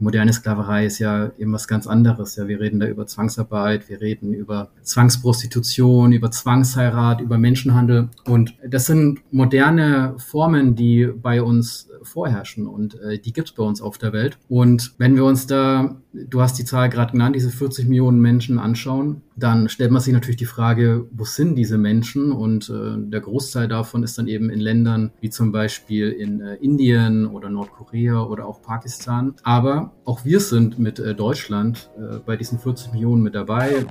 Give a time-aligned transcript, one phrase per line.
[0.00, 2.36] moderne Sklaverei ist ja eben was ganz anderes.
[2.36, 8.08] Ja, wir reden da über Zwangsarbeit, wir reden über Zwangsprostitution, über Zwangsheirat, über Menschenhandel.
[8.24, 13.62] Und das sind moderne Formen, die bei uns vorherrschen und äh, die gibt es bei
[13.62, 14.38] uns auf der Welt.
[14.48, 18.58] Und wenn wir uns da, du hast die Zahl gerade genannt, diese 40 Millionen Menschen
[18.58, 22.32] anschauen, dann stellt man sich natürlich die Frage, wo sind diese Menschen?
[22.32, 26.56] Und äh, der Großteil davon ist dann eben in Ländern wie zum Beispiel in äh,
[26.56, 29.34] Indien oder Nordkorea oder auch Pakistan.
[29.42, 33.86] Aber auch wir sind mit äh, Deutschland äh, bei diesen 40 Millionen mit dabei.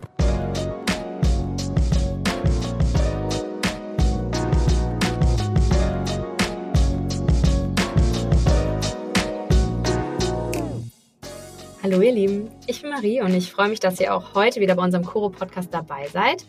[11.81, 14.75] Hallo ihr Lieben, ich bin Marie und ich freue mich, dass ihr auch heute wieder
[14.75, 16.45] bei unserem Koro-Podcast dabei seid.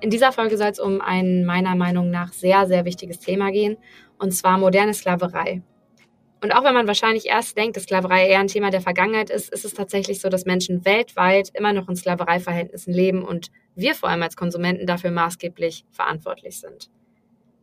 [0.00, 3.76] In dieser Folge soll es um ein meiner Meinung nach sehr, sehr wichtiges Thema gehen,
[4.18, 5.62] und zwar moderne Sklaverei.
[6.44, 9.50] Und auch wenn man wahrscheinlich erst denkt, dass Sklaverei eher ein Thema der Vergangenheit ist,
[9.50, 14.10] ist es tatsächlich so, dass Menschen weltweit immer noch in Sklavereiverhältnissen leben und wir vor
[14.10, 16.90] allem als Konsumenten dafür maßgeblich verantwortlich sind.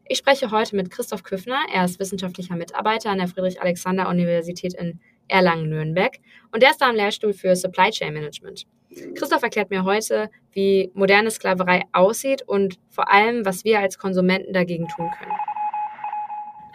[0.05, 1.59] Ich spreche heute mit Christoph Küffner.
[1.71, 6.17] Er ist wissenschaftlicher Mitarbeiter an der Friedrich-Alexander-Universität in Erlangen-Nürnberg
[6.51, 8.66] und der ist da am Lehrstuhl für Supply Chain Management.
[9.13, 14.53] Christoph erklärt mir heute, wie moderne Sklaverei aussieht und vor allem, was wir als Konsumenten
[14.53, 15.38] dagegen tun können.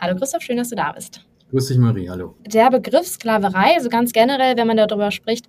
[0.00, 1.25] Hallo Christoph, schön, dass du da bist.
[1.50, 2.34] Grüß dich, Marie, hallo.
[2.44, 5.46] Der Begriff Sklaverei, also ganz generell, wenn man darüber spricht,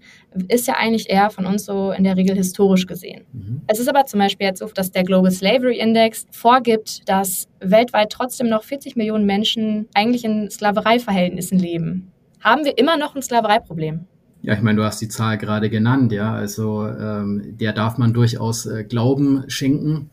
[0.47, 3.25] ist ja eigentlich eher von uns so in der Regel historisch gesehen.
[3.33, 3.61] Mhm.
[3.67, 8.11] Es ist aber zum Beispiel jetzt so, dass der Global Slavery Index vorgibt, dass weltweit
[8.11, 12.11] trotzdem noch 40 Millionen Menschen eigentlich in Sklavereiverhältnissen leben
[12.47, 14.05] haben wir immer noch ein Sklavereiproblem.
[14.41, 16.33] Ja, ich meine, du hast die Zahl gerade genannt, ja.
[16.33, 20.09] Also ähm, der darf man durchaus äh, Glauben schenken.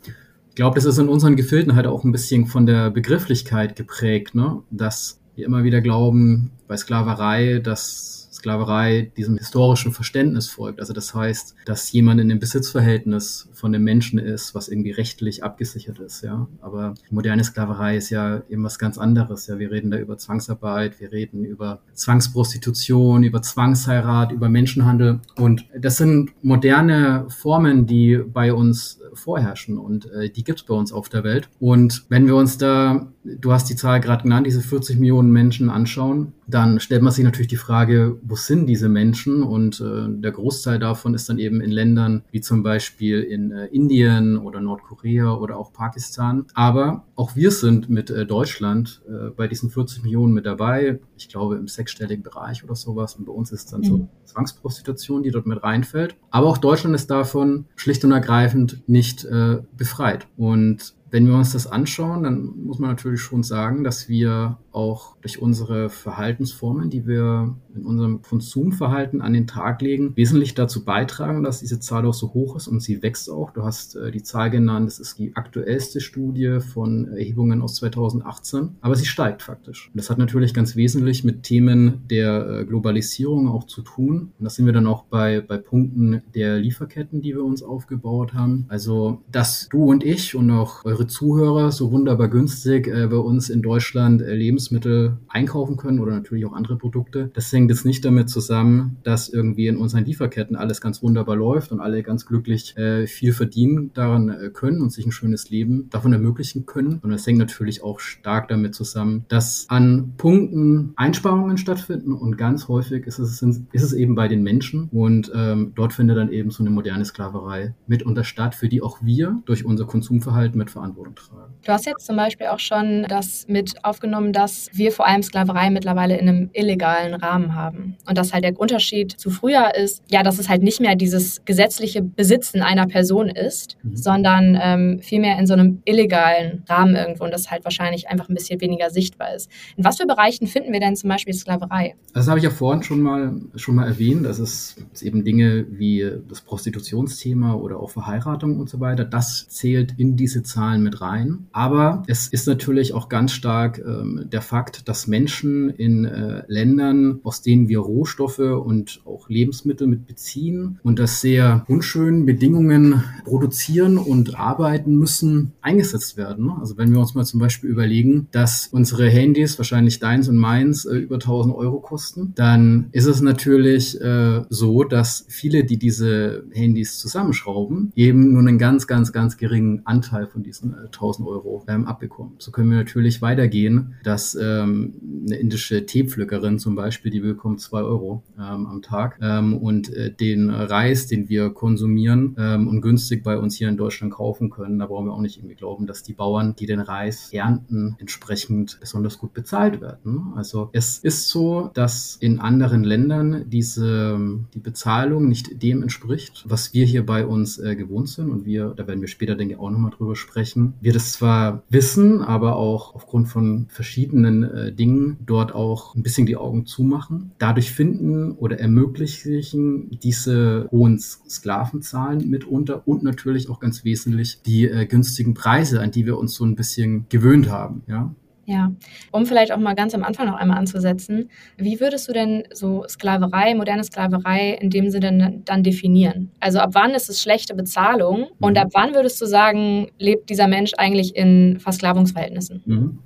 [0.48, 4.34] Ich glaube, das ist in unseren Gefilden halt auch ein bisschen von der Begrifflichkeit geprägt,
[4.34, 4.62] ne?
[4.70, 10.78] Dass wir immer wieder glauben, bei Sklaverei, dass Sklaverei diesem historischen Verständnis folgt.
[10.78, 15.42] Also das heißt, dass jemand in dem Besitzverhältnis von dem Menschen ist, was irgendwie rechtlich
[15.42, 16.46] abgesichert ist, ja.
[16.60, 19.58] Aber moderne Sklaverei ist ja eben was ganz anderes, ja.
[19.58, 25.20] Wir reden da über Zwangsarbeit, wir reden über Zwangsprostitution, über Zwangsheirat, über Menschenhandel.
[25.36, 30.74] Und das sind moderne Formen, die bei uns vorherrschen und äh, die gibt es bei
[30.74, 31.48] uns auf der Welt.
[31.60, 35.70] Und wenn wir uns da, du hast die Zahl gerade genannt, diese 40 Millionen Menschen
[35.70, 39.44] anschauen, dann stellt man sich natürlich die Frage, wo sind diese Menschen?
[39.44, 43.66] Und äh, der Großteil davon ist dann eben in Ländern wie zum Beispiel in äh,
[43.66, 46.44] Indien oder Nordkorea oder auch Pakistan.
[46.52, 50.98] Aber auch wir sind mit äh, Deutschland äh, bei diesen 40 Millionen mit dabei.
[51.16, 53.14] Ich glaube im sechsstelligen Bereich oder sowas.
[53.14, 53.84] Und bei uns ist dann mhm.
[53.84, 56.16] so Zwangsprostitution, die dort mit reinfällt.
[56.32, 60.26] Aber auch Deutschland ist davon schlicht und ergreifend nicht äh, befreit.
[60.36, 65.16] Und wenn wir uns das anschauen, dann muss man natürlich schon sagen, dass wir auch
[65.20, 71.42] durch unsere Verhaltensformen, die wir in unserem Konsumverhalten an den Tag legen, wesentlich dazu beitragen,
[71.42, 73.52] dass diese Zahl auch so hoch ist und sie wächst auch.
[73.52, 78.76] Du hast äh, die Zahl genannt, das ist die aktuellste Studie von Erhebungen aus 2018,
[78.80, 79.90] aber sie steigt faktisch.
[79.94, 84.32] Das hat natürlich ganz wesentlich mit Themen der äh, Globalisierung auch zu tun.
[84.38, 88.34] Und das sind wir dann auch bei, bei Punkten der Lieferketten, die wir uns aufgebaut
[88.34, 88.66] haben.
[88.68, 93.50] Also, dass du und ich und auch eure Zuhörer so wunderbar günstig äh, bei uns
[93.50, 94.34] in Deutschland äh,
[94.70, 97.30] Lebensmittel einkaufen können oder natürlich auch andere Produkte.
[97.34, 101.72] Das hängt jetzt nicht damit zusammen, dass irgendwie in unseren Lieferketten alles ganz wunderbar läuft
[101.72, 105.88] und alle ganz glücklich äh, viel verdienen daran äh, können und sich ein schönes Leben
[105.90, 107.00] davon ermöglichen können.
[107.02, 112.68] Und das hängt natürlich auch stark damit zusammen, dass an Punkten Einsparungen stattfinden und ganz
[112.68, 116.50] häufig ist es, ist es eben bei den Menschen und ähm, dort findet dann eben
[116.50, 121.14] so eine moderne Sklaverei mitunter statt, für die auch wir durch unser Konsumverhalten mitverantwortlich Verantwortung
[121.14, 121.54] tragen.
[121.64, 125.70] Du hast jetzt zum Beispiel auch schon das mit aufgenommen, dass wir vor allem Sklaverei
[125.70, 127.96] mittlerweile in einem illegalen Rahmen haben.
[128.08, 131.44] Und dass halt der Unterschied zu früher ist, ja, dass es halt nicht mehr dieses
[131.44, 133.96] gesetzliche Besitzen einer Person ist, mhm.
[133.96, 138.34] sondern ähm, vielmehr in so einem illegalen Rahmen irgendwo und das halt wahrscheinlich einfach ein
[138.34, 139.50] bisschen weniger sichtbar ist.
[139.76, 141.94] In was für Bereichen finden wir denn zum Beispiel Sklaverei?
[142.12, 144.24] Das habe ich ja vorhin schon mal, schon mal erwähnt.
[144.24, 149.04] Das ist, ist eben Dinge wie das Prostitutionsthema oder auch Verheiratung und so weiter.
[149.04, 151.46] Das zählt in diese Zahlen mit rein.
[151.52, 157.20] Aber es ist natürlich auch ganz stark ähm, der Fakt, dass Menschen in äh, Ländern,
[157.24, 163.98] aus denen wir Rohstoffe und auch Lebensmittel mit beziehen und das sehr unschönen Bedingungen produzieren
[163.98, 166.50] und arbeiten müssen, eingesetzt werden.
[166.60, 170.84] Also wenn wir uns mal zum Beispiel überlegen, dass unsere Handys, wahrscheinlich deins und meins,
[170.84, 176.44] äh, über 1000 Euro kosten, dann ist es natürlich äh, so, dass viele, die diese
[176.52, 181.86] Handys zusammenschrauben, eben nur einen ganz, ganz, ganz geringen Anteil von diesen 1000 Euro ähm,
[181.86, 182.34] abbekommen.
[182.38, 184.94] So können wir natürlich weitergehen, dass dass ähm,
[185.26, 189.18] eine indische Teepflückerin zum Beispiel, die bekommt zwei Euro ähm, am Tag.
[189.20, 193.76] Ähm, und äh, den Reis, den wir konsumieren ähm, und günstig bei uns hier in
[193.76, 196.80] Deutschland kaufen können, da brauchen wir auch nicht irgendwie glauben, dass die Bauern, die den
[196.80, 200.32] Reis ernten, entsprechend besonders gut bezahlt werden.
[200.36, 204.18] Also es ist so, dass in anderen Ländern diese
[204.54, 208.30] die Bezahlung nicht dem entspricht, was wir hier bei uns äh, gewohnt sind.
[208.30, 211.62] Und wir, da werden wir später denke ich auch nochmal drüber sprechen, wir das zwar
[211.68, 217.32] wissen, aber auch aufgrund von verschiedenen äh, Dingen dort auch ein bisschen die Augen zumachen.
[217.38, 224.86] Dadurch finden oder ermöglichen diese hohen Sklavenzahlen mitunter und natürlich auch ganz wesentlich die äh,
[224.86, 227.82] günstigen Preise, an die wir uns so ein bisschen gewöhnt haben.
[227.86, 228.14] Ja,
[228.46, 228.72] ja,
[229.10, 232.84] um vielleicht auch mal ganz am Anfang noch einmal anzusetzen, wie würdest du denn so
[232.88, 236.30] Sklaverei, moderne Sklaverei in dem Sinne dann definieren?
[236.40, 238.58] Also ab wann ist es schlechte Bezahlung und mhm.
[238.58, 242.62] ab wann würdest du sagen, lebt dieser Mensch eigentlich in Versklavungsverhältnissen?
[242.66, 242.98] Mhm.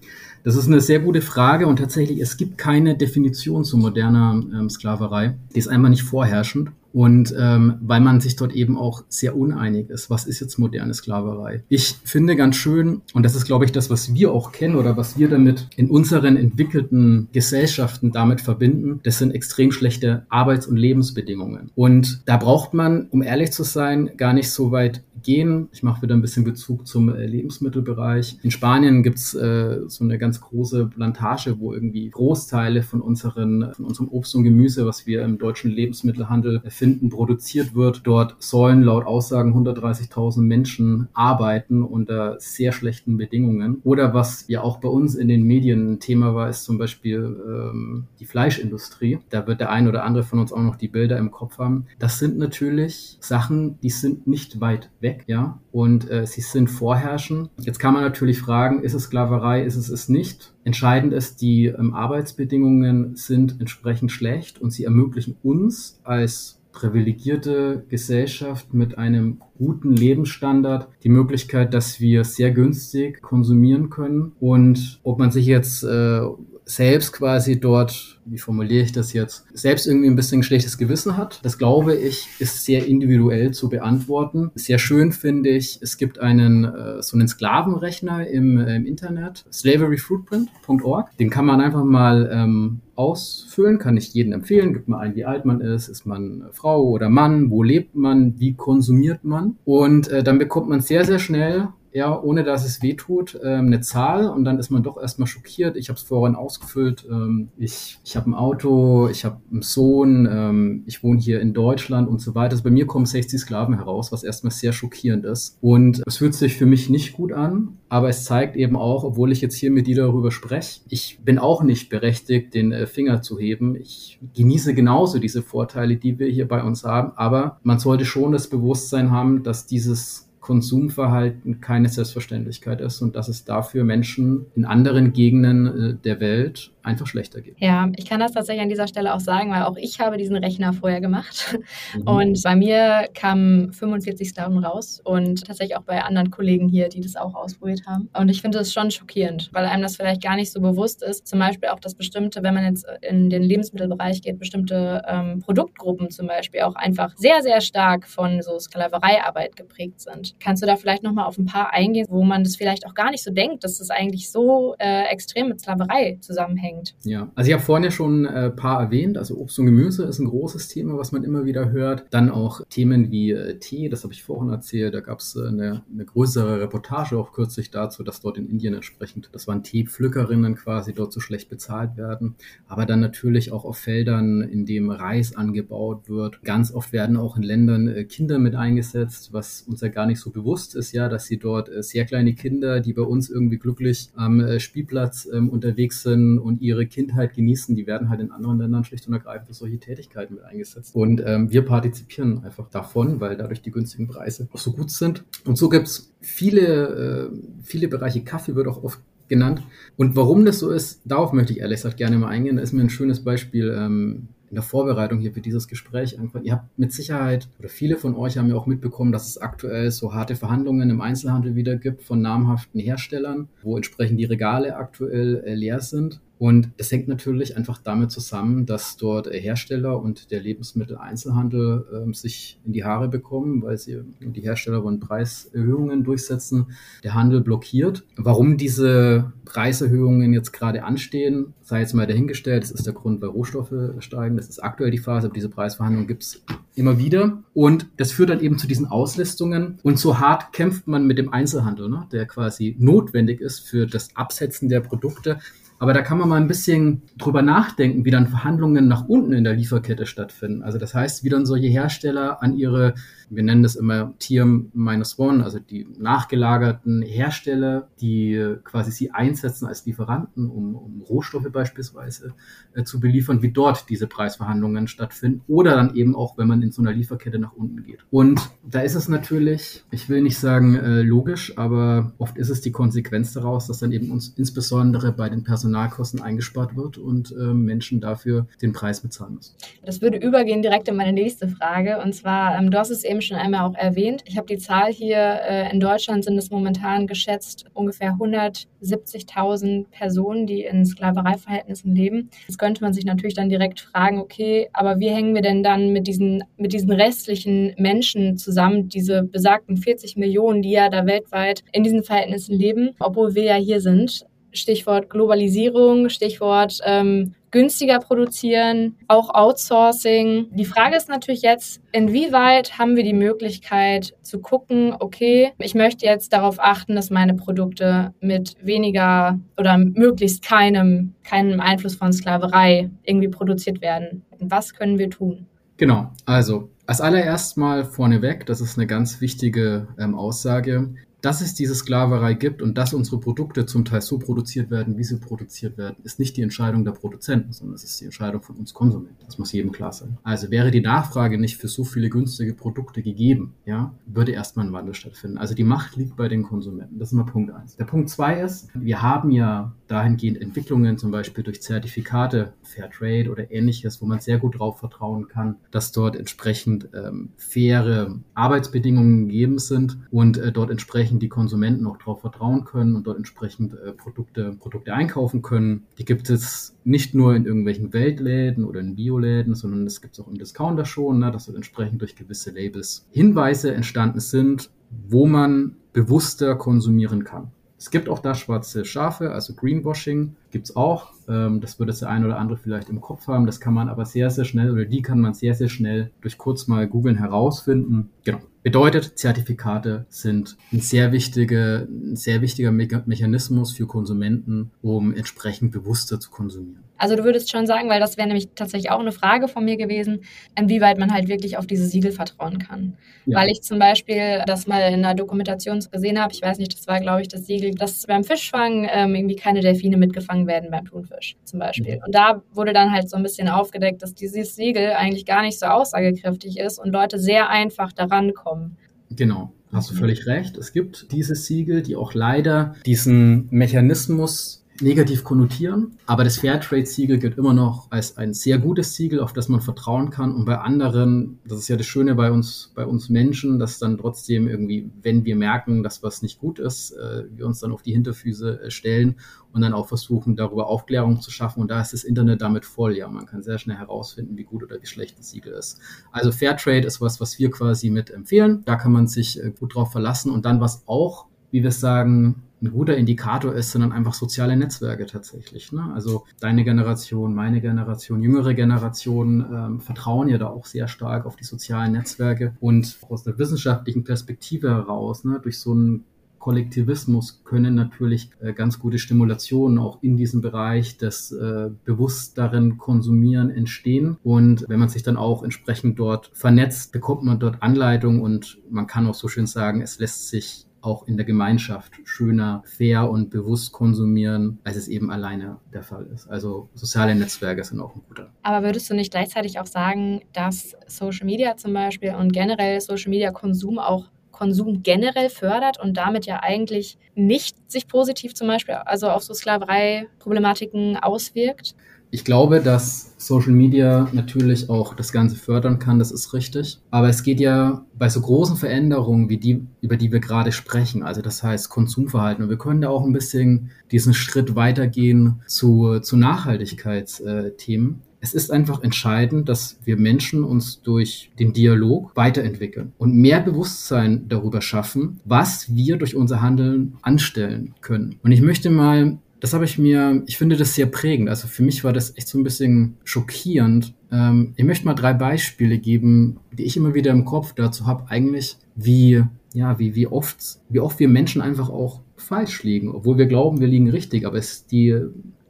[0.48, 4.70] Das ist eine sehr gute Frage und tatsächlich, es gibt keine Definition zu moderner ähm,
[4.70, 5.36] Sklaverei.
[5.54, 6.70] Die ist einmal nicht vorherrschend.
[6.98, 10.92] Und ähm, weil man sich dort eben auch sehr uneinig ist, was ist jetzt moderne
[10.92, 11.62] Sklaverei?
[11.68, 14.96] Ich finde ganz schön, und das ist, glaube ich, das, was wir auch kennen oder
[14.96, 20.76] was wir damit in unseren entwickelten Gesellschaften damit verbinden, das sind extrem schlechte Arbeits- und
[20.76, 21.70] Lebensbedingungen.
[21.76, 25.68] Und da braucht man, um ehrlich zu sein, gar nicht so weit gehen.
[25.72, 28.38] Ich mache wieder ein bisschen Bezug zum äh, Lebensmittelbereich.
[28.42, 33.84] In Spanien gibt's äh, so eine ganz große Plantage, wo irgendwie Großteile von, unseren, von
[33.84, 38.02] unserem Obst und Gemüse, was wir im deutschen Lebensmittelhandel finden, produziert wird.
[38.04, 43.80] Dort sollen laut Aussagen 130.000 Menschen arbeiten unter sehr schlechten Bedingungen.
[43.84, 47.36] Oder was ja auch bei uns in den Medien ein Thema war, ist zum Beispiel
[47.46, 49.18] ähm, die Fleischindustrie.
[49.30, 51.86] Da wird der ein oder andere von uns auch noch die Bilder im Kopf haben.
[51.98, 56.68] Das sind natürlich Sachen, die sind nicht weit weg weg, ja, und äh, sie sind
[56.68, 57.48] vorherrschen.
[57.58, 60.52] Jetzt kann man natürlich fragen, ist es Sklaverei, ist es es nicht?
[60.64, 68.72] Entscheidend ist, die ähm, Arbeitsbedingungen sind entsprechend schlecht und sie ermöglichen uns als privilegierte Gesellschaft
[68.72, 74.32] mit einem guten Lebensstandard die Möglichkeit, dass wir sehr günstig konsumieren können.
[74.38, 76.20] Und ob man sich jetzt äh,
[76.68, 81.16] selbst quasi dort, wie formuliere ich das jetzt, selbst irgendwie ein bisschen ein schlechtes Gewissen
[81.16, 81.40] hat.
[81.42, 84.50] Das glaube ich, ist sehr individuell zu beantworten.
[84.54, 89.46] Sehr schön finde ich, es gibt einen äh, so einen Sklavenrechner im, äh, im Internet,
[89.50, 91.16] slaveryfootprint.org.
[91.16, 94.74] Den kann man einfach mal ähm, ausfüllen, kann ich jedem empfehlen.
[94.74, 98.38] Gibt mal ein, wie alt man ist, ist man Frau oder Mann, wo lebt man,
[98.38, 99.56] wie konsumiert man.
[99.64, 103.66] Und äh, dann bekommt man sehr, sehr schnell ja, ohne dass es weh tut, ähm,
[103.66, 105.76] eine Zahl und dann ist man doch erstmal schockiert.
[105.76, 107.04] Ich habe es vorhin ausgefüllt.
[107.10, 111.52] Ähm, ich ich habe ein Auto, ich habe einen Sohn, ähm, ich wohne hier in
[111.54, 112.52] Deutschland und so weiter.
[112.52, 115.58] Also bei mir kommen 60 Sklaven heraus, was erstmal sehr schockierend ist.
[115.60, 119.32] Und es fühlt sich für mich nicht gut an, aber es zeigt eben auch, obwohl
[119.32, 123.22] ich jetzt hier mit dir darüber spreche, ich bin auch nicht berechtigt, den äh, Finger
[123.22, 123.74] zu heben.
[123.74, 128.30] Ich genieße genauso diese Vorteile, die wir hier bei uns haben, aber man sollte schon
[128.30, 134.64] das Bewusstsein haben, dass dieses Konsumverhalten keine Selbstverständlichkeit ist und dass es dafür Menschen in
[134.64, 137.56] anderen Gegenden äh, der Welt einfach schlechter geht.
[137.58, 140.36] Ja, ich kann das tatsächlich an dieser Stelle auch sagen, weil auch ich habe diesen
[140.36, 141.58] Rechner vorher gemacht
[141.94, 142.02] mhm.
[142.08, 147.02] und bei mir kamen 45 Sklaven raus und tatsächlich auch bei anderen Kollegen hier, die
[147.02, 148.08] das auch ausprobiert haben.
[148.18, 151.26] Und ich finde das schon schockierend, weil einem das vielleicht gar nicht so bewusst ist.
[151.26, 156.10] Zum Beispiel auch das bestimmte, wenn man jetzt in den Lebensmittelbereich geht, bestimmte ähm, Produktgruppen
[156.10, 160.37] zum Beispiel auch einfach sehr, sehr stark von so Sklavereiarbeit geprägt sind.
[160.40, 163.10] Kannst du da vielleicht nochmal auf ein paar eingehen, wo man das vielleicht auch gar
[163.10, 166.94] nicht so denkt, dass das eigentlich so äh, extrem mit Sklaverei zusammenhängt?
[167.04, 169.18] Ja, also ich habe vorhin ja schon ein äh, paar erwähnt.
[169.18, 172.06] Also Obst und Gemüse ist ein großes Thema, was man immer wieder hört.
[172.10, 174.94] Dann auch Themen wie äh, Tee, das habe ich vorhin erzählt.
[174.94, 178.74] Da gab es äh, eine, eine größere Reportage auch kürzlich dazu, dass dort in Indien
[178.74, 182.36] entsprechend, das waren Teepflückerinnen quasi dort so schlecht bezahlt werden.
[182.68, 186.42] Aber dann natürlich auch auf Feldern, in dem Reis angebaut wird.
[186.42, 190.27] Ganz oft werden auch in Ländern Kinder mit eingesetzt, was uns ja gar nicht so
[190.28, 194.08] bewusst ist, ja, dass sie dort äh, sehr kleine Kinder, die bei uns irgendwie glücklich
[194.14, 198.58] am äh, Spielplatz ähm, unterwegs sind und ihre Kindheit genießen, die werden halt in anderen
[198.58, 200.94] Ländern schlicht und ergreifend für solche Tätigkeiten mit eingesetzt.
[200.94, 205.24] Und ähm, wir partizipieren einfach davon, weil dadurch die günstigen Preise auch so gut sind.
[205.44, 208.22] Und so gibt's viele, äh, viele Bereiche.
[208.22, 209.62] Kaffee wird auch oft genannt.
[209.96, 212.56] Und warum das so ist, darauf möchte ich ehrlich gesagt gerne mal eingehen.
[212.56, 216.16] Da ist mir ein schönes Beispiel ähm, in der Vorbereitung hier für dieses Gespräch.
[216.42, 219.90] Ihr habt mit Sicherheit, oder viele von euch haben ja auch mitbekommen, dass es aktuell
[219.90, 225.42] so harte Verhandlungen im Einzelhandel wieder gibt von namhaften Herstellern, wo entsprechend die Regale aktuell
[225.44, 226.20] äh, leer sind.
[226.38, 232.60] Und das hängt natürlich einfach damit zusammen, dass dort Hersteller und der Lebensmitteleinzelhandel äh, sich
[232.64, 236.66] in die Haare bekommen, weil sie die Hersteller wollen Preiserhöhungen durchsetzen,
[237.02, 238.04] der Handel blockiert.
[238.16, 242.62] Warum diese Preiserhöhungen jetzt gerade anstehen, sei jetzt mal dahingestellt.
[242.62, 244.36] Das ist der Grund, weil Rohstoffe steigen.
[244.36, 246.42] Das ist aktuell die Phase, aber diese Preisverhandlungen gibt es
[246.74, 247.42] immer wieder.
[247.54, 249.78] Und das führt dann eben zu diesen Auslistungen.
[249.82, 254.14] Und so hart kämpft man mit dem Einzelhandel, ne, der quasi notwendig ist für das
[254.16, 255.40] Absetzen der Produkte.
[255.78, 259.44] Aber da kann man mal ein bisschen drüber nachdenken, wie dann Verhandlungen nach unten in
[259.44, 260.62] der Lieferkette stattfinden.
[260.62, 262.94] Also das heißt, wie dann solche Hersteller an ihre
[263.30, 269.66] wir nennen das immer Tier minus one, also die nachgelagerten Hersteller, die quasi sie einsetzen
[269.66, 272.34] als Lieferanten, um, um Rohstoffe beispielsweise
[272.74, 276.72] äh, zu beliefern, wie dort diese Preisverhandlungen stattfinden oder dann eben auch, wenn man in
[276.72, 278.00] so einer Lieferkette nach unten geht.
[278.10, 282.60] Und da ist es natürlich, ich will nicht sagen äh, logisch, aber oft ist es
[282.60, 287.52] die Konsequenz daraus, dass dann eben uns insbesondere bei den Personalkosten eingespart wird und äh,
[287.52, 289.54] Menschen dafür den Preis bezahlen müssen.
[289.84, 293.17] Das würde übergehen direkt in meine nächste Frage und zwar, ähm, du hast es eben
[293.18, 294.22] eben schon einmal auch erwähnt.
[294.26, 300.46] Ich habe die Zahl hier, äh, in Deutschland sind es momentan geschätzt ungefähr 170.000 Personen,
[300.46, 302.30] die in Sklavereiverhältnissen leben.
[302.46, 305.92] Jetzt könnte man sich natürlich dann direkt fragen, okay, aber wie hängen wir denn dann
[305.92, 311.64] mit diesen, mit diesen restlichen Menschen zusammen, diese besagten 40 Millionen, die ja da weltweit
[311.72, 314.26] in diesen Verhältnissen leben, obwohl wir ja hier sind?
[314.52, 320.48] Stichwort Globalisierung, Stichwort ähm, günstiger produzieren, auch Outsourcing.
[320.52, 326.06] Die Frage ist natürlich jetzt, inwieweit haben wir die Möglichkeit zu gucken, okay, ich möchte
[326.06, 332.90] jetzt darauf achten, dass meine Produkte mit weniger oder möglichst keinem, keinem Einfluss von Sklaverei
[333.04, 334.24] irgendwie produziert werden.
[334.38, 335.46] Was können wir tun?
[335.76, 341.54] Genau, also als allererst mal vorneweg, das ist eine ganz wichtige ähm, Aussage dass es
[341.54, 345.76] diese Sklaverei gibt und dass unsere Produkte zum Teil so produziert werden, wie sie produziert
[345.76, 349.24] werden, ist nicht die Entscheidung der Produzenten, sondern es ist die Entscheidung von uns Konsumenten.
[349.26, 350.18] Das muss jedem klar sein.
[350.22, 354.72] Also wäre die Nachfrage nicht für so viele günstige Produkte gegeben, ja, würde erstmal ein
[354.72, 355.38] Wandel stattfinden.
[355.38, 356.98] Also die Macht liegt bei den Konsumenten.
[356.98, 357.76] Das ist mal Punkt eins.
[357.76, 363.50] Der Punkt zwei ist, wir haben ja dahingehend Entwicklungen, zum Beispiel durch Zertifikate, Fairtrade oder
[363.50, 369.58] ähnliches, wo man sehr gut darauf vertrauen kann, dass dort entsprechend ähm, faire Arbeitsbedingungen gegeben
[369.58, 373.92] sind und äh, dort entsprechend die Konsumenten auch darauf vertrauen können und dort entsprechend äh,
[373.92, 375.86] Produkte, Produkte einkaufen können.
[375.98, 380.20] Die gibt es nicht nur in irgendwelchen Weltläden oder in Bioläden, sondern es gibt es
[380.20, 384.70] auch im Discounter schon, ne, dass dort entsprechend durch gewisse Labels Hinweise entstanden sind,
[385.08, 387.50] wo man bewusster konsumieren kann.
[387.78, 391.12] Es gibt auch da schwarze Schafe, also Greenwashing gibt es auch.
[391.28, 393.46] Ähm, das würde das der eine oder andere vielleicht im Kopf haben.
[393.46, 396.38] Das kann man aber sehr, sehr schnell oder die kann man sehr, sehr schnell durch
[396.38, 398.10] kurz mal googeln herausfinden.
[398.24, 398.40] Genau.
[398.64, 405.70] Bedeutet, Zertifikate sind ein sehr, wichtige, ein sehr wichtiger Me Mechanismus für Konsumenten, um entsprechend
[405.70, 406.82] bewusster zu konsumieren.
[406.98, 409.76] Also du würdest schon sagen, weil das wäre nämlich tatsächlich auch eine Frage von mir
[409.76, 410.20] gewesen,
[410.58, 412.96] inwieweit man halt wirklich auf diese Siegel vertrauen kann.
[413.24, 413.38] Ja.
[413.38, 416.86] Weil ich zum Beispiel das mal in einer Dokumentation gesehen habe, ich weiß nicht, das
[416.88, 420.84] war glaube ich das Siegel, dass beim Fischfang ähm, irgendwie keine Delfine mitgefangen werden beim
[420.84, 421.96] Thunfisch zum Beispiel.
[421.96, 422.02] Mhm.
[422.06, 425.58] Und da wurde dann halt so ein bisschen aufgedeckt, dass dieses Siegel eigentlich gar nicht
[425.58, 428.76] so aussagekräftig ist und Leute sehr einfach daran kommen.
[429.10, 430.56] Genau, hast du völlig recht.
[430.56, 435.98] Es gibt diese Siegel, die auch leider diesen Mechanismus negativ konnotieren.
[436.06, 440.10] Aber das Fairtrade-Siegel gilt immer noch als ein sehr gutes Siegel, auf das man vertrauen
[440.10, 440.34] kann.
[440.34, 443.98] Und bei anderen, das ist ja das Schöne bei uns, bei uns Menschen, dass dann
[443.98, 447.82] trotzdem irgendwie, wenn wir merken, dass was nicht gut ist, äh, wir uns dann auf
[447.82, 449.16] die Hinterfüße äh, stellen
[449.52, 451.60] und dann auch versuchen, darüber Aufklärung zu schaffen.
[451.60, 452.96] Und da ist das Internet damit voll.
[452.96, 455.80] Ja, man kann sehr schnell herausfinden, wie gut oder wie schlecht ein Siegel ist.
[456.12, 458.62] Also Fairtrade ist was, was wir quasi mit empfehlen.
[458.64, 460.30] Da kann man sich äh, gut drauf verlassen.
[460.30, 465.06] Und dann was auch, wie wir sagen, ein guter Indikator ist, sondern einfach soziale Netzwerke
[465.06, 465.72] tatsächlich.
[465.72, 465.92] Ne?
[465.94, 471.36] Also deine Generation, meine Generation, jüngere Generationen ähm, vertrauen ja da auch sehr stark auf
[471.36, 476.04] die sozialen Netzwerke und aus der wissenschaftlichen Perspektive heraus, ne, durch so einen
[476.38, 483.50] Kollektivismus können natürlich äh, ganz gute Stimulationen auch in diesem Bereich des äh, bewussteren Konsumieren
[483.50, 484.16] entstehen.
[484.22, 488.86] Und wenn man sich dann auch entsprechend dort vernetzt, bekommt man dort Anleitung und man
[488.86, 493.30] kann auch so schön sagen, es lässt sich auch in der Gemeinschaft schöner, fair und
[493.30, 496.26] bewusst konsumieren, als es eben alleine der Fall ist.
[496.28, 498.30] Also soziale Netzwerke sind auch ein guter.
[498.42, 503.10] Aber würdest du nicht gleichzeitig auch sagen, dass Social Media zum Beispiel und generell Social
[503.10, 508.74] Media Konsum auch Konsum generell fördert und damit ja eigentlich nicht sich positiv zum Beispiel
[508.74, 511.74] also auf so Sklaverei-Problematiken auswirkt?
[512.10, 516.78] Ich glaube, dass Social Media natürlich auch das Ganze fördern kann, das ist richtig.
[516.90, 521.02] Aber es geht ja bei so großen Veränderungen wie die, über die wir gerade sprechen,
[521.02, 526.00] also das heißt Konsumverhalten, und wir können da auch ein bisschen diesen Schritt weitergehen zu,
[526.00, 528.00] zu Nachhaltigkeitsthemen.
[528.20, 534.28] Es ist einfach entscheidend, dass wir Menschen uns durch den Dialog weiterentwickeln und mehr Bewusstsein
[534.28, 538.18] darüber schaffen, was wir durch unser Handeln anstellen können.
[538.22, 541.28] Und ich möchte mal das habe ich mir, ich finde das sehr prägend.
[541.28, 543.94] Also für mich war das echt so ein bisschen schockierend.
[544.10, 548.10] Ähm, ich möchte mal drei Beispiele geben, die ich immer wieder im Kopf dazu habe,
[548.10, 549.22] eigentlich, wie,
[549.54, 553.60] ja, wie, wie oft, wie oft wir Menschen einfach auch falsch liegen, obwohl wir glauben,
[553.60, 555.00] wir liegen richtig, aber es, die,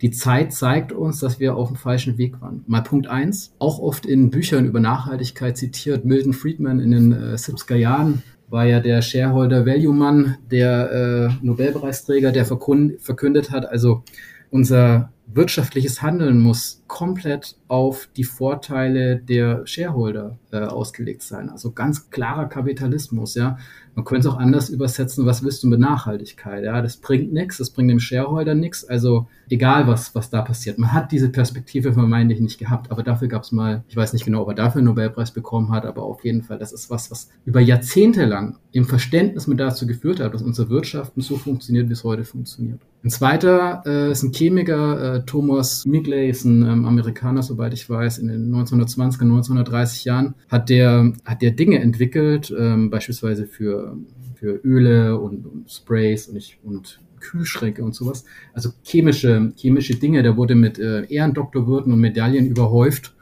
[0.02, 2.62] die Zeit zeigt uns, dass wir auf dem falschen Weg waren.
[2.66, 7.35] Mal Punkt eins, auch oft in Büchern über Nachhaltigkeit zitiert, Milton Friedman in den äh,
[7.35, 10.90] 70er Jahren war ja der Shareholder Value Mann, der
[11.40, 14.05] äh, Nobelpreisträger, der verkündet hat, also
[14.50, 21.50] unser wirtschaftliches Handeln muss komplett auf die Vorteile der Shareholder äh, ausgelegt sein.
[21.50, 23.59] Also ganz klarer Kapitalismus, ja.
[23.99, 26.62] Man könnte es auch anders übersetzen, was willst du mit Nachhaltigkeit?
[26.62, 28.85] Ja, das bringt nichts, das bringt dem Shareholder nichts.
[28.85, 30.78] Also egal was, was da passiert.
[30.78, 34.25] Man hat diese Perspektive vermeintlich nicht gehabt, aber dafür gab es mal, ich weiß nicht
[34.25, 37.11] genau, ob er dafür einen Nobelpreis bekommen hat, aber auf jeden Fall, das ist was,
[37.11, 41.88] was über Jahrzehnte lang im Verständnis mit dazu geführt hat, dass unsere Wirtschaft so funktioniert,
[41.88, 42.81] wie es heute funktioniert.
[43.05, 47.88] Ein zweiter äh, ist ein Chemiker, äh, Thomas Migley, ist ein ähm, Amerikaner, soweit ich
[47.88, 53.97] weiß, in den 1920er, 1930 Jahren hat der, hat der Dinge entwickelt, ähm, beispielsweise für,
[54.35, 58.25] für Öle und, und Sprays und, ich, und Kühlschränke und sowas.
[58.52, 60.23] Also chemische, chemische Dinge.
[60.23, 63.14] Der wurde mit äh, Ehrendoktorwürden und Medaillen überhäuft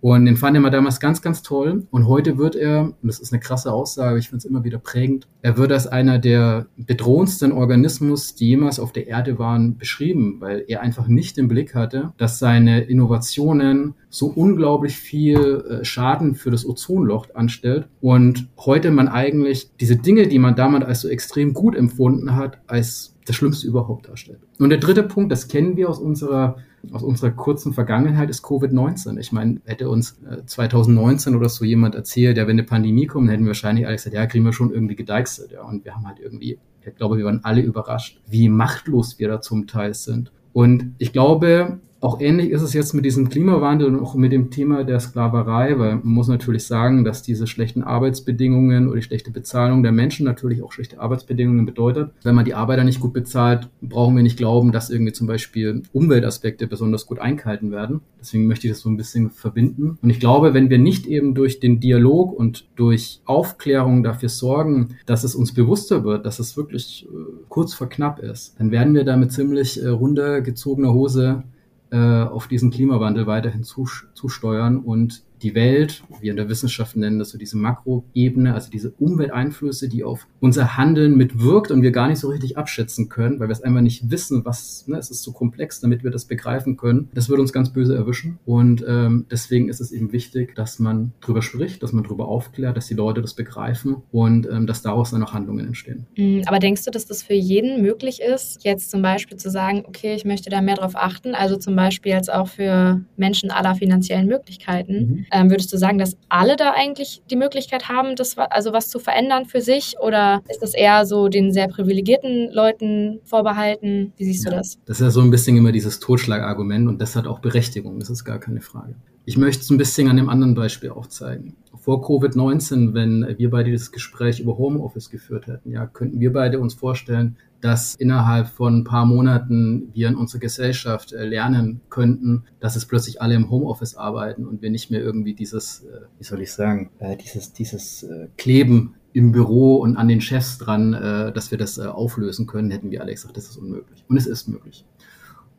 [0.00, 1.86] und den fand er damals ganz, ganz toll.
[1.90, 4.78] Und heute wird er, und das ist eine krasse Aussage, ich finde es immer wieder
[4.78, 10.36] prägend, er wird als einer der bedrohendsten Organismus, die jemals auf der Erde waren, beschrieben,
[10.40, 16.34] weil er einfach nicht im Blick hatte, dass seine Innovationen so unglaublich viel äh, Schaden
[16.34, 17.88] für das Ozonloch anstellt.
[18.00, 22.58] Und heute man eigentlich diese Dinge, die man damals als so extrem gut empfunden hat,
[22.66, 24.40] als das Schlimmste überhaupt darstellt.
[24.58, 26.56] Und der dritte Punkt, das kennen wir aus unserer
[26.92, 29.18] aus unserer kurzen Vergangenheit ist Covid-19.
[29.18, 33.30] Ich meine, hätte uns 2019 äh, oder so jemand erzählt, ja, wenn eine Pandemie kommt,
[33.30, 35.52] hätten wir wahrscheinlich alle gesagt, ja, kriegen wir schon irgendwie gedeichselt.
[35.52, 35.62] Ja.
[35.62, 39.40] Und wir haben halt irgendwie, ich glaube, wir waren alle überrascht, wie machtlos wir da
[39.40, 40.32] zum Teil sind.
[40.52, 44.50] Und ich glaube, auch ähnlich ist es jetzt mit diesem Klimawandel und auch mit dem
[44.50, 49.30] Thema der Sklaverei, weil man muss natürlich sagen, dass diese schlechten Arbeitsbedingungen oder die schlechte
[49.30, 52.12] Bezahlung der Menschen natürlich auch schlechte Arbeitsbedingungen bedeutet.
[52.22, 55.82] Wenn man die Arbeiter nicht gut bezahlt, brauchen wir nicht glauben, dass irgendwie zum Beispiel
[55.92, 58.00] Umweltaspekte besonders gut eingehalten werden.
[58.18, 59.98] Deswegen möchte ich das so ein bisschen verbinden.
[60.00, 64.96] Und ich glaube, wenn wir nicht eben durch den Dialog und durch Aufklärung dafür sorgen,
[65.04, 67.16] dass es uns bewusster wird, dass es wirklich äh,
[67.50, 71.44] kurz vor knapp ist, dann werden wir da mit ziemlich äh, runtergezogener Hose
[71.92, 77.38] auf diesen Klimawandel weiterhin zusteuern und die Welt, wir in der Wissenschaft nennen das so
[77.38, 82.28] diese Makroebene, also diese Umwelteinflüsse, die auf unser Handeln mitwirkt und wir gar nicht so
[82.28, 85.80] richtig abschätzen können, weil wir es einfach nicht wissen, was, ne, es ist zu komplex,
[85.80, 87.08] damit wir das begreifen können.
[87.14, 91.12] Das wird uns ganz böse erwischen und ähm, deswegen ist es eben wichtig, dass man
[91.20, 95.10] drüber spricht, dass man drüber aufklärt, dass die Leute das begreifen und ähm, dass daraus
[95.10, 96.06] dann auch Handlungen entstehen.
[96.16, 99.84] Mm, aber denkst du, dass das für jeden möglich ist, jetzt zum Beispiel zu sagen,
[99.86, 103.74] okay, ich möchte da mehr drauf achten, also zum Beispiel jetzt auch für Menschen aller
[103.74, 104.94] finanziellen Möglichkeiten?
[104.98, 108.88] Mhm ähm, würdest du sagen, dass alle da eigentlich die Möglichkeit haben, das, also was
[108.88, 109.96] zu verändern für sich?
[110.00, 114.12] Oder ist das eher so den sehr privilegierten Leuten vorbehalten?
[114.16, 114.78] Wie siehst ja, du das?
[114.86, 118.10] Das ist ja so ein bisschen immer dieses Totschlagargument und das hat auch Berechtigung, das
[118.10, 118.94] ist gar keine Frage.
[119.24, 121.56] Ich möchte es ein bisschen an dem anderen Beispiel auch zeigen.
[121.76, 126.58] Vor Covid-19, wenn wir beide das Gespräch über Homeoffice geführt hätten, ja, könnten wir beide
[126.58, 132.44] uns vorstellen, dass innerhalb von ein paar Monaten wir in unserer Gesellschaft äh, lernen könnten,
[132.58, 136.24] dass es plötzlich alle im Homeoffice arbeiten und wir nicht mehr irgendwie dieses, äh, wie
[136.24, 138.06] soll ich sagen, äh, dieses, dieses
[138.36, 143.02] Kleben im Büro und an den Chefs dran, dass wir das auflösen können, hätten wir
[143.02, 144.04] alle gesagt, das ist unmöglich.
[144.08, 144.84] Und es ist möglich.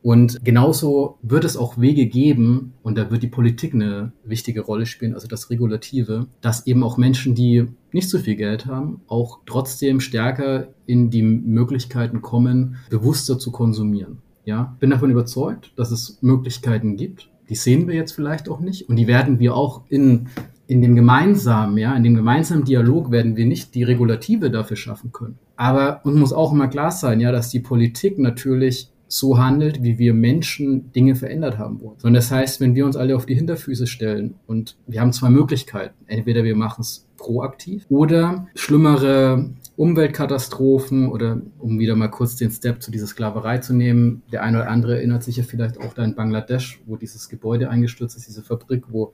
[0.02, 4.84] Und genauso wird es auch Wege geben, und da wird die Politik eine wichtige Rolle
[4.84, 9.40] spielen, also das Regulative, dass eben auch Menschen, die nicht so viel Geld haben, auch
[9.46, 14.18] trotzdem stärker in die Möglichkeiten kommen, bewusster zu konsumieren.
[14.44, 17.28] Ja, bin davon überzeugt, dass es Möglichkeiten gibt.
[17.48, 20.28] Die sehen wir jetzt vielleicht auch nicht und die werden wir auch in
[20.66, 25.12] in dem gemeinsamen, ja, in dem gemeinsamen Dialog werden wir nicht die Regulative dafür schaffen
[25.12, 25.38] können.
[25.56, 29.98] Aber uns muss auch immer klar sein, ja, dass die Politik natürlich so handelt, wie
[29.98, 31.98] wir Menschen Dinge verändert haben wollen.
[31.98, 35.28] Sondern das heißt, wenn wir uns alle auf die Hinterfüße stellen und wir haben zwei
[35.28, 35.94] Möglichkeiten.
[36.06, 42.82] Entweder wir machen es proaktiv oder schlimmere Umweltkatastrophen oder um wieder mal kurz den Step
[42.82, 44.22] zu dieser Sklaverei zu nehmen.
[44.32, 47.68] Der eine oder andere erinnert sich ja vielleicht auch da in Bangladesch, wo dieses Gebäude
[47.68, 49.12] eingestürzt ist, diese Fabrik, wo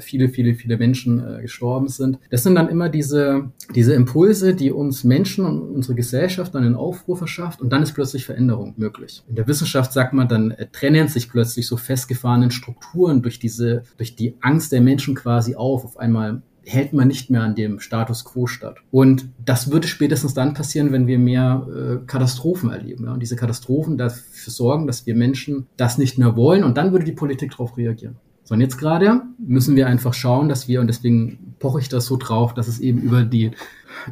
[0.00, 2.18] viele, viele, viele Menschen äh, gestorben sind.
[2.30, 6.74] Das sind dann immer diese, diese Impulse, die uns Menschen und unsere Gesellschaft dann in
[6.74, 9.22] Aufruhr verschafft und dann ist plötzlich Veränderung möglich.
[9.28, 13.82] In der Wissenschaft sagt man, dann äh, trennen sich plötzlich so festgefahrenen Strukturen durch diese,
[13.96, 15.84] durch die Angst der Menschen quasi auf.
[15.84, 18.76] Auf einmal hält man nicht mehr an dem Status quo statt.
[18.90, 23.04] Und das würde spätestens dann passieren, wenn wir mehr äh, Katastrophen erleben.
[23.04, 23.12] Ja?
[23.12, 27.04] Und diese Katastrophen dafür sorgen, dass wir Menschen das nicht mehr wollen und dann würde
[27.04, 28.16] die Politik darauf reagieren.
[28.44, 32.06] So, und jetzt gerade müssen wir einfach schauen, dass wir, und deswegen poche ich das
[32.06, 33.52] so drauf, dass es eben über die,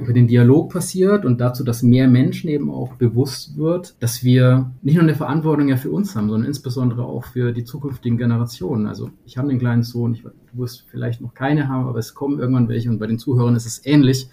[0.00, 4.70] über den Dialog passiert und dazu, dass mehr Menschen eben auch bewusst wird, dass wir
[4.82, 8.86] nicht nur eine Verantwortung ja für uns haben, sondern insbesondere auch für die zukünftigen Generationen.
[8.86, 12.38] Also ich habe einen kleinen Sohn, ich wirst vielleicht noch keine haben, aber es kommen
[12.38, 14.28] irgendwann welche und bei den Zuhörern ist es ähnlich.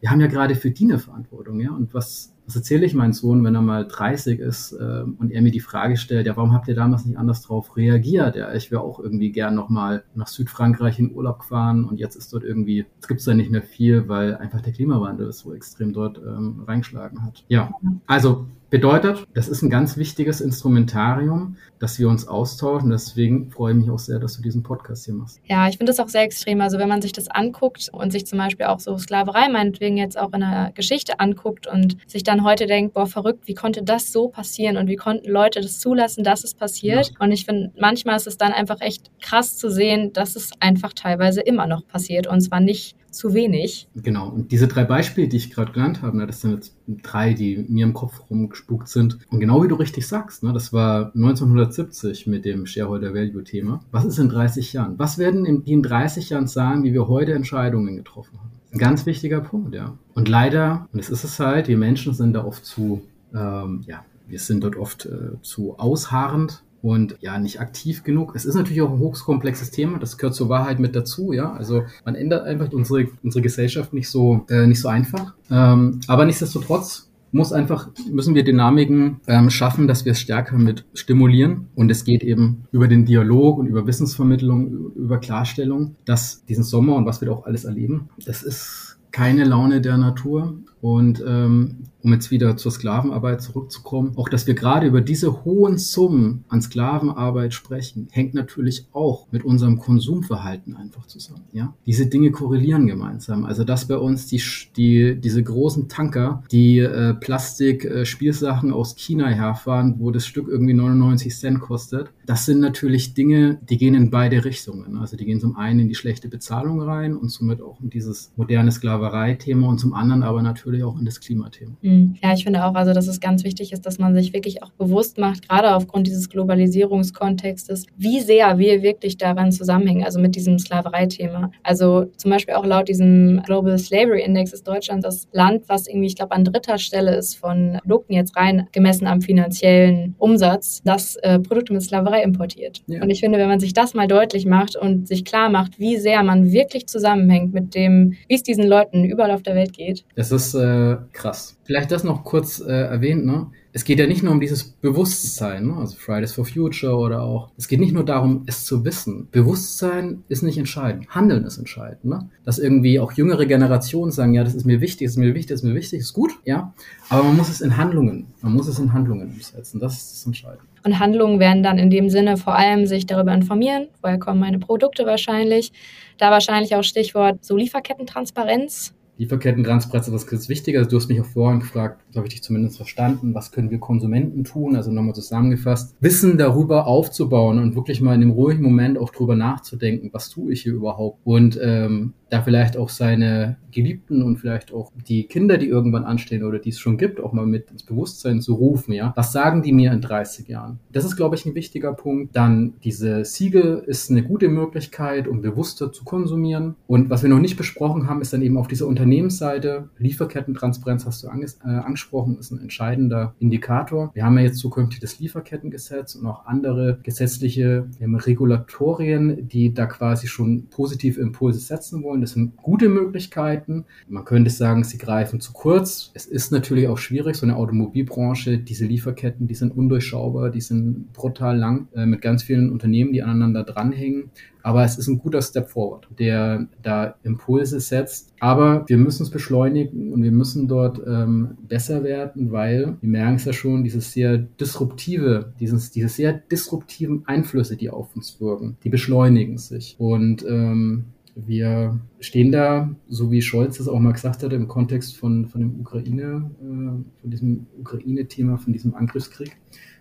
[0.00, 1.72] Wir haben ja gerade für die eine Verantwortung, ja.
[1.72, 5.42] Und was was erzähle ich meinem Sohn, wenn er mal 30 ist äh, und er
[5.42, 8.36] mir die Frage stellt, ja, warum habt ihr damals nicht anders drauf reagiert?
[8.36, 12.32] Ja, ich wäre auch irgendwie gern nochmal nach Südfrankreich in Urlaub gefahren und jetzt ist
[12.32, 16.16] dort irgendwie, es gibt da nicht mehr viel, weil einfach der Klimawandel so extrem dort
[16.16, 17.44] ähm, reingeschlagen hat.
[17.48, 17.70] Ja,
[18.06, 22.90] also Bedeutet, das ist ein ganz wichtiges Instrumentarium, dass wir uns austauschen.
[22.90, 25.40] Deswegen freue ich mich auch sehr, dass du diesen Podcast hier machst.
[25.46, 26.60] Ja, ich finde das auch sehr extrem.
[26.60, 30.18] Also wenn man sich das anguckt und sich zum Beispiel auch so Sklaverei meinetwegen jetzt
[30.18, 34.12] auch in der Geschichte anguckt und sich dann heute denkt, boah, verrückt, wie konnte das
[34.12, 37.12] so passieren und wie konnten Leute das zulassen, dass es passiert?
[37.12, 37.16] Ja.
[37.20, 40.92] Und ich finde, manchmal ist es dann einfach echt krass zu sehen, dass es einfach
[40.92, 43.88] teilweise immer noch passiert und zwar nicht zu wenig.
[43.94, 44.28] Genau.
[44.28, 47.66] Und diese drei Beispiele, die ich gerade genannt habe, ne, das sind jetzt drei, die
[47.68, 49.18] mir im Kopf rumgespukt sind.
[49.30, 53.80] Und genau wie du richtig sagst, ne, das war 1970 mit dem Shareholder Value Thema.
[53.90, 54.98] Was ist in 30 Jahren?
[54.98, 58.50] Was werden in, in 30 Jahren sagen, wie wir heute Entscheidungen getroffen haben?
[58.72, 59.96] Ein ganz wichtiger Punkt, ja.
[60.14, 63.02] Und leider, und es ist es halt, wir Menschen sind da oft zu,
[63.34, 68.34] ähm, ja, wir sind dort oft äh, zu ausharrend und ja, nicht aktiv genug.
[68.34, 71.52] Es ist natürlich auch ein hochkomplexes Thema, das gehört zur Wahrheit mit dazu, ja.
[71.52, 75.34] Also man ändert einfach unsere, unsere Gesellschaft nicht so, äh, nicht so einfach.
[75.50, 80.84] Ähm, aber nichtsdestotrotz muss einfach, müssen wir Dynamiken ähm, schaffen, dass wir es stärker mit
[80.94, 81.68] stimulieren.
[81.74, 86.96] Und es geht eben über den Dialog und über Wissensvermittlung, über Klarstellung, dass diesen Sommer
[86.96, 90.58] und was wir da auch alles erleben, das ist keine Laune der Natur.
[90.80, 95.78] Und ähm, um jetzt wieder zur Sklavenarbeit zurückzukommen, auch dass wir gerade über diese hohen
[95.78, 101.44] Summen an Sklavenarbeit sprechen, hängt natürlich auch mit unserem Konsumverhalten einfach zusammen.
[101.52, 103.44] Ja, diese Dinge korrelieren gemeinsam.
[103.44, 104.40] Also dass bei uns die,
[104.76, 110.74] die diese großen Tanker, die äh, Plastik-Spielsachen äh, aus China herfahren, wo das Stück irgendwie
[110.74, 114.98] 99 Cent kostet, das sind natürlich Dinge, die gehen in beide Richtungen.
[114.98, 118.32] Also die gehen zum einen in die schlechte Bezahlung rein und somit auch in dieses
[118.36, 121.76] moderne Sklaverei-Thema und zum anderen aber natürlich auch in das Klimathema.
[121.82, 122.16] Mhm.
[122.22, 124.70] Ja, ich finde auch, also dass es ganz wichtig ist, dass man sich wirklich auch
[124.70, 130.58] bewusst macht, gerade aufgrund dieses Globalisierungskontextes, wie sehr wir wirklich daran zusammenhängen, also mit diesem
[130.58, 131.50] Sklavereithema.
[131.62, 136.06] Also zum Beispiel auch laut diesem Global Slavery Index ist Deutschland das Land, was irgendwie,
[136.06, 141.16] ich glaube, an dritter Stelle ist von Produkten jetzt rein gemessen am finanziellen Umsatz, das
[141.16, 142.82] äh, Produkte mit Sklaverei importiert.
[142.86, 143.02] Ja.
[143.02, 145.96] Und ich finde, wenn man sich das mal deutlich macht und sich klar macht, wie
[145.96, 150.04] sehr man wirklich zusammenhängt mit dem, wie es diesen Leuten überall auf der Welt geht.
[150.14, 151.56] Es ist äh, krass.
[151.64, 153.46] Vielleicht das noch kurz äh, erwähnt, ne?
[153.72, 155.76] Es geht ja nicht nur um dieses Bewusstsein, ne?
[155.76, 157.50] also Fridays for Future oder auch.
[157.56, 159.28] Es geht nicht nur darum, es zu wissen.
[159.30, 161.08] Bewusstsein ist nicht entscheidend.
[161.10, 162.06] Handeln ist entscheidend.
[162.06, 162.28] Ne?
[162.44, 165.48] Dass irgendwie auch jüngere Generationen sagen, ja, das ist mir wichtig, das ist mir wichtig,
[165.48, 166.72] das ist mir wichtig, ist gut, ja.
[167.10, 169.78] Aber man muss es in Handlungen, man muss es in Handlungen umsetzen.
[169.78, 170.64] Das ist das Entscheidende.
[170.84, 174.58] Und Handlungen werden dann in dem Sinne vor allem sich darüber informieren, woher kommen meine
[174.58, 175.72] Produkte wahrscheinlich.
[176.16, 180.76] Da wahrscheinlich auch Stichwort so Lieferkettentransparenz Lieferketten-Transparenz ist ganz wichtig.
[180.78, 183.78] Also du hast mich auch vorhin gefragt, habe ich dich zumindest verstanden, was können wir
[183.78, 184.76] Konsumenten tun?
[184.76, 189.34] Also nochmal zusammengefasst, Wissen darüber aufzubauen und wirklich mal in dem ruhigen Moment auch drüber
[189.34, 191.18] nachzudenken, was tue ich hier überhaupt?
[191.24, 196.44] Und ähm, da vielleicht auch seine Geliebten und vielleicht auch die Kinder, die irgendwann anstehen
[196.44, 199.12] oder die es schon gibt, auch mal mit ins Bewusstsein zu rufen, ja.
[199.16, 200.78] Was sagen die mir in 30 Jahren?
[200.92, 202.34] Das ist, glaube ich, ein wichtiger Punkt.
[202.34, 206.76] Dann diese Siegel ist eine gute Möglichkeit, um bewusster zu konsumieren.
[206.86, 211.22] Und was wir noch nicht besprochen haben, ist dann eben auf dieser Unternehmensseite, Lieferkettentransparenz hast
[211.22, 214.10] du anges äh, angesprochen, ist ein entscheidender Indikator.
[214.14, 220.26] Wir haben ja jetzt zukünftig das Lieferkettengesetz und auch andere gesetzliche Regulatorien, die da quasi
[220.26, 222.20] schon positive Impulse setzen wollen.
[222.20, 223.84] Das sind gute Möglichkeiten, Lieferketten.
[224.08, 226.10] Man könnte sagen, sie greifen zu kurz.
[226.14, 231.12] Es ist natürlich auch schwierig, so eine Automobilbranche, diese Lieferketten, die sind undurchschaubar, die sind
[231.12, 234.30] brutal lang, äh, mit ganz vielen Unternehmen, die aneinander dranhängen.
[234.62, 238.34] Aber es ist ein guter Step forward, der da Impulse setzt.
[238.40, 243.36] Aber wir müssen es beschleunigen und wir müssen dort ähm, besser werden, weil wir merken
[243.36, 248.76] es ja schon, dieses sehr disruptive, dieses, diese sehr disruptiven Einflüsse, die auf uns wirken,
[248.84, 249.96] die beschleunigen sich.
[249.98, 251.04] Und ähm,
[251.46, 255.60] wir stehen da, so wie Scholz es auch mal gesagt hatte, im Kontext von, von
[255.60, 259.56] dem Ukraine, äh, von diesem Ukraine-Thema, von diesem Angriffskrieg,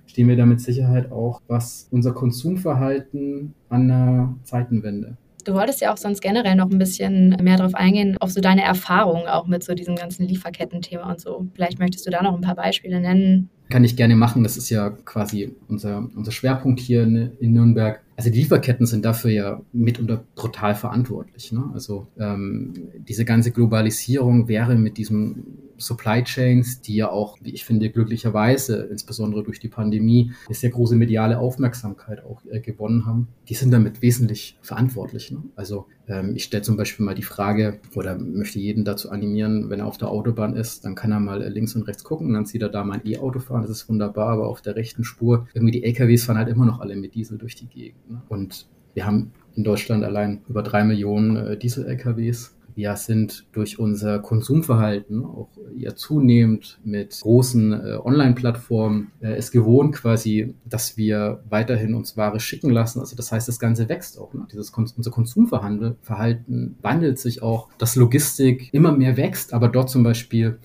[0.05, 5.93] stehen wir da mit Sicherheit auch, was unser Konsumverhalten an der Zeitenwende Du wolltest ja
[5.93, 9.63] auch sonst generell noch ein bisschen mehr darauf eingehen, auf so deine Erfahrungen auch mit
[9.63, 11.47] so diesem ganzen Lieferketten-Thema und so.
[11.53, 13.49] Vielleicht möchtest du da noch ein paar Beispiele nennen.
[13.69, 14.43] Kann ich gerne machen.
[14.43, 18.01] Das ist ja quasi unser, unser Schwerpunkt hier in, in Nürnberg.
[18.17, 21.51] Also die Lieferketten sind dafür ja mitunter brutal verantwortlich.
[21.51, 21.69] Ne?
[21.73, 22.73] Also ähm,
[23.07, 25.43] diese ganze Globalisierung wäre mit diesem
[25.77, 30.69] Supply Chains, die ja auch, wie ich finde, glücklicherweise, insbesondere durch die Pandemie, eine sehr
[30.69, 35.31] große mediale Aufmerksamkeit auch äh, gewonnen haben, die sind damit wesentlich verantwortlich.
[35.31, 35.43] Ne?
[35.55, 39.79] Also ähm, ich stelle zum Beispiel mal die Frage oder möchte jeden dazu animieren, wenn
[39.79, 42.45] er auf der Autobahn ist, dann kann er mal äh, links und rechts gucken dann
[42.45, 45.47] sieht er da mal ein E-Auto fahren, das ist wunderbar, aber auf der rechten Spur,
[45.53, 48.09] irgendwie die LKWs fahren halt immer noch alle mit Diesel durch die Gegend.
[48.09, 48.21] Ne?
[48.29, 54.19] Und wir haben in Deutschland allein über drei Millionen äh, Diesel-LKWs wir sind durch unser
[54.19, 61.95] Konsumverhalten auch ja zunehmend mit großen äh, Online-Plattformen äh, es gewohnt quasi, dass wir weiterhin
[61.95, 62.99] uns Ware schicken lassen.
[62.99, 64.31] Also das heißt, das Ganze wächst auch.
[64.35, 64.47] Ne?
[64.51, 70.59] Dieses unser Konsumverhalten wandelt sich auch, dass Logistik immer mehr wächst, aber dort zum Beispiel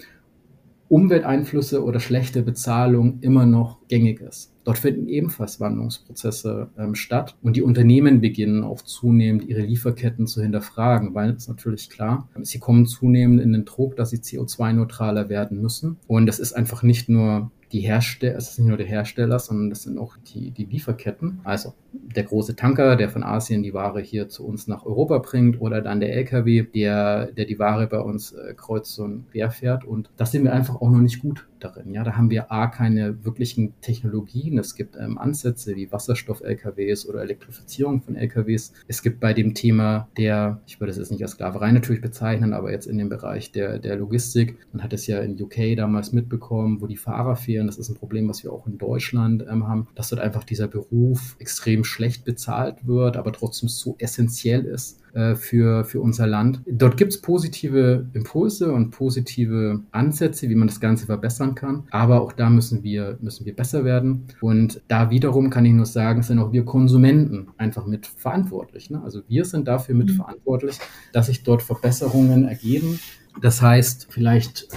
[0.93, 4.53] Umwelteinflüsse oder schlechte Bezahlung immer noch gängig ist.
[4.65, 10.43] Dort finden ebenfalls Wandlungsprozesse ähm, statt und die Unternehmen beginnen auch zunehmend ihre Lieferketten zu
[10.43, 15.63] hinterfragen, weil es natürlich klar, sie kommen zunehmend in den Druck, dass sie CO2-neutraler werden
[15.63, 15.97] müssen.
[16.09, 19.71] Und das ist einfach nicht nur die Hersteller, es ist nicht nur der Hersteller, sondern
[19.71, 21.41] das sind auch die, die Lieferketten.
[21.45, 25.61] Also der große Tanker, der von Asien die Ware hier zu uns nach Europa bringt
[25.61, 29.85] oder dann der LKW, der, der die Ware bei uns äh, kreuz und quer fährt.
[29.85, 31.93] Und das sind wir einfach auch noch nicht gut darin.
[31.93, 34.59] Ja, da haben wir A, keine wirklichen Technologien.
[34.59, 38.73] Es gibt ähm, Ansätze wie Wasserstoff-LKWs oder Elektrifizierung von LKWs.
[38.89, 42.53] Es gibt bei dem Thema der, ich würde es jetzt nicht als Sklaverei natürlich bezeichnen,
[42.53, 44.57] aber jetzt in dem Bereich der, der Logistik.
[44.73, 47.67] Man hat es ja in UK damals mitbekommen, wo die Fahrer fehlen.
[47.67, 50.69] Das ist ein Problem, was wir auch in Deutschland ähm, haben, dass dort einfach dieser
[50.69, 56.63] Beruf extrem schlecht bezahlt wird, aber trotzdem so essentiell ist äh, für, für unser Land.
[56.67, 61.85] Dort gibt es positive Impulse und positive Ansätze, wie man das Ganze verbessern kann.
[61.91, 64.25] Aber auch da müssen wir, müssen wir besser werden.
[64.41, 68.91] Und da wiederum kann ich nur sagen, sind auch wir Konsumenten einfach mit verantwortlich.
[68.91, 69.03] Ne?
[69.05, 70.15] Also wir sind dafür mit mhm.
[70.15, 70.79] verantwortlich,
[71.13, 72.99] dass sich dort Verbesserungen ergeben.
[73.41, 74.69] Das heißt, vielleicht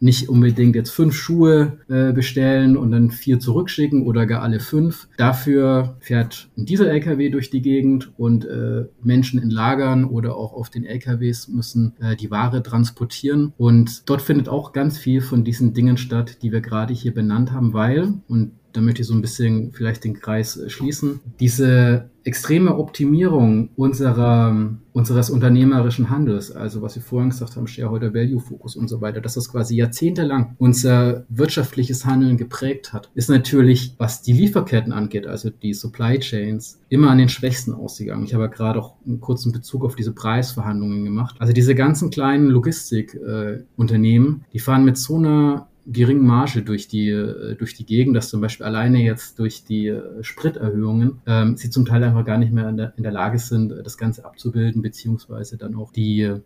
[0.00, 5.08] nicht unbedingt jetzt fünf Schuhe äh, bestellen und dann vier zurückschicken oder gar alle fünf.
[5.16, 10.70] Dafür fährt ein Diesel-LKW durch die Gegend und äh, Menschen in Lagern oder auch auf
[10.70, 13.52] den LKWs müssen äh, die Ware transportieren.
[13.56, 17.52] Und dort findet auch ganz viel von diesen Dingen statt, die wir gerade hier benannt
[17.52, 21.20] haben, weil, und da möchte ich so ein bisschen vielleicht den Kreis äh, schließen.
[21.40, 28.40] Diese extreme Optimierung unserer, unseres unternehmerischen Handels, also was wir vorhin gesagt haben, Shareholder Value
[28.40, 33.94] Focus und so weiter, dass das quasi jahrzehntelang unser wirtschaftliches Handeln geprägt hat, ist natürlich,
[33.98, 38.24] was die Lieferketten angeht, also die Supply Chains, immer an den Schwächsten ausgegangen.
[38.24, 41.36] Ich habe ja gerade auch einen kurzen Bezug auf diese Preisverhandlungen gemacht.
[41.38, 47.10] Also diese ganzen kleinen Logistikunternehmen, äh, die fahren mit so einer geringen Marge durch die,
[47.10, 51.70] äh, durch die Gegend, dass zum Beispiel alleine jetzt durch die äh, Spriterhöhungen ähm, sie
[51.70, 54.82] zum Teil einfach gar nicht mehr in der, in der Lage sind, das Ganze abzubilden,
[54.82, 56.40] beziehungsweise dann auch die, äh,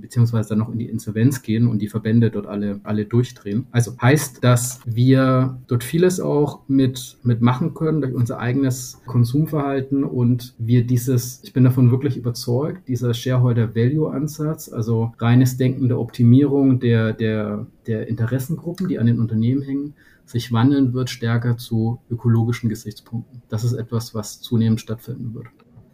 [0.00, 3.66] beziehungsweise dann noch in die Insolvenz gehen und die Verbände dort alle, alle durchdrehen.
[3.70, 10.04] Also heißt, dass wir dort vieles auch mit, mit machen können durch unser eigenes Konsumverhalten
[10.04, 15.88] und wir dieses, ich bin davon wirklich überzeugt, dieser Shareholder Value Ansatz, also reines Denken
[15.88, 19.94] der Optimierung der, der, der Interessengruppen, die an den Unternehmen hängen,
[20.26, 23.42] sich wandeln wird stärker zu ökologischen Gesichtspunkten.
[23.48, 25.46] Das ist etwas, was zunehmend stattfinden wird.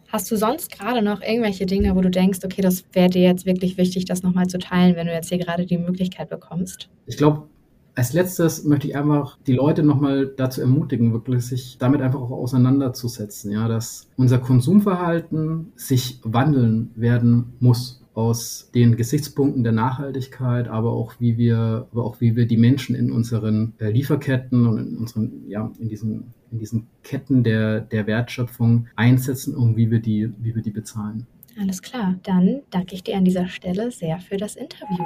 [0.07, 3.45] Hast du sonst gerade noch irgendwelche Dinge, wo du denkst, okay, das wäre dir jetzt
[3.45, 6.89] wirklich wichtig, das nochmal zu teilen, wenn du jetzt hier gerade die Möglichkeit bekommst?
[7.05, 7.47] Ich glaube,
[7.95, 12.31] als letztes möchte ich einfach die Leute nochmal dazu ermutigen, wirklich sich damit einfach auch
[12.31, 20.91] auseinanderzusetzen, ja, dass unser Konsumverhalten sich wandeln werden muss aus den Gesichtspunkten der Nachhaltigkeit, aber
[20.91, 24.97] auch wie wir, aber auch wie wir die Menschen in unseren äh, Lieferketten und in
[24.97, 30.31] unseren, ja, in diesen, in diesen Ketten der, der Wertschöpfung einsetzen und wie wir die,
[30.39, 31.25] wie wir die bezahlen.
[31.59, 35.03] Alles klar, dann danke ich dir an dieser Stelle sehr für das Interview.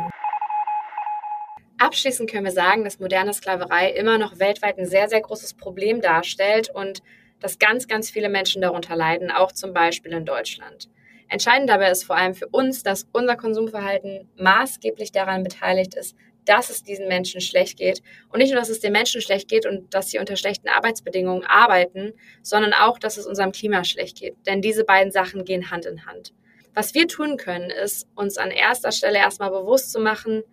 [1.77, 6.01] Abschließend können wir sagen, dass moderne Sklaverei immer noch weltweit ein sehr, sehr großes Problem
[6.01, 7.03] darstellt und
[7.39, 10.89] dass ganz, ganz viele Menschen darunter leiden, auch zum Beispiel in Deutschland.
[11.27, 16.69] Entscheidend dabei ist vor allem für uns, dass unser Konsumverhalten maßgeblich daran beteiligt ist, dass
[16.69, 18.01] es diesen Menschen schlecht geht.
[18.29, 21.43] Und nicht nur, dass es den Menschen schlecht geht und dass sie unter schlechten Arbeitsbedingungen
[21.43, 24.35] arbeiten, sondern auch, dass es unserem Klima schlecht geht.
[24.45, 26.33] Denn diese beiden Sachen gehen Hand in Hand.
[26.73, 30.43] Was wir tun können, ist, uns an erster Stelle erstmal bewusst zu machen,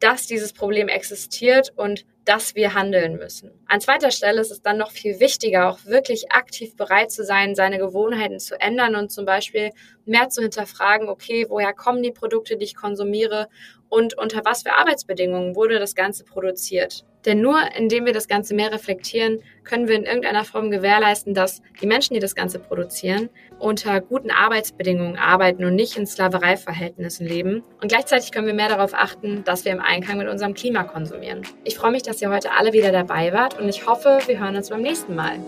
[0.00, 3.52] dass dieses Problem existiert und dass wir handeln müssen.
[3.66, 7.54] An zweiter Stelle ist es dann noch viel wichtiger, auch wirklich aktiv bereit zu sein,
[7.54, 9.70] seine Gewohnheiten zu ändern und zum Beispiel
[10.04, 13.48] mehr zu hinterfragen, okay, woher kommen die Produkte, die ich konsumiere
[13.88, 17.04] und unter was für Arbeitsbedingungen wurde das Ganze produziert.
[17.26, 21.60] Denn nur indem wir das Ganze mehr reflektieren, können wir in irgendeiner Form gewährleisten, dass
[21.82, 27.62] die Menschen, die das Ganze produzieren, unter guten Arbeitsbedingungen arbeiten und nicht in Sklavereiverhältnissen leben.
[27.82, 31.42] Und gleichzeitig können wir mehr darauf achten, dass wir im Einklang mit unserem Klima konsumieren.
[31.64, 34.56] Ich freue mich, dass ihr heute alle wieder dabei wart und ich hoffe, wir hören
[34.56, 35.40] uns beim nächsten Mal.